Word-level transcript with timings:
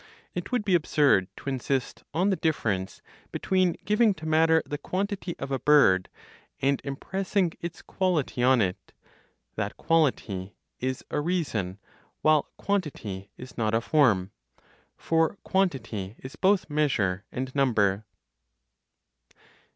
It 0.33 0.51
would 0.51 0.65
be 0.65 0.73
absurd 0.73 1.27
to 1.37 1.47
insist 1.49 2.03
on 2.11 2.31
the 2.31 2.35
difference 2.35 3.03
between 3.31 3.75
giving 3.85 4.15
to 4.15 4.25
matter 4.25 4.63
the 4.65 4.79
quantity 4.79 5.35
of 5.37 5.51
a 5.51 5.59
bird, 5.59 6.09
and 6.59 6.81
impressing 6.83 7.53
its 7.61 7.83
quality 7.83 8.41
on 8.41 8.61
it, 8.63 8.93
that 9.57 9.77
quality 9.77 10.55
is 10.79 11.05
a 11.11 11.21
reason, 11.21 11.77
while 12.23 12.49
quantity 12.57 13.29
is 13.37 13.59
not 13.59 13.75
a 13.75 13.79
form; 13.81 14.31
for 14.97 15.35
quantity 15.43 16.15
is 16.17 16.35
both 16.35 16.67
measure 16.67 17.23
and 17.31 17.53
number. 17.53 18.05